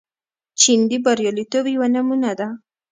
[0.59, 2.47] چین د بریالیتوب یوه نمونه ده.